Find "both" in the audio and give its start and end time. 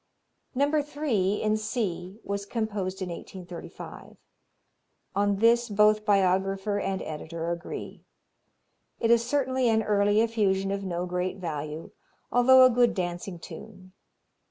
5.69-6.05